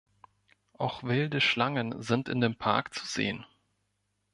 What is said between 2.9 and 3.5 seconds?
zu sehen.